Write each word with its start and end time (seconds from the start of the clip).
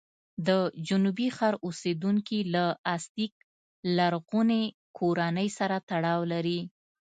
د 0.47 0.49
جنوبي 0.87 1.27
ښار 1.35 1.55
اوسېدونکي 1.65 2.39
له 2.53 2.65
ازتېک 2.95 3.33
لرغونې 3.97 4.63
کورنۍ 4.97 5.47
سره 5.57 5.75
تړاو 5.89 6.21
لري. 6.33 6.59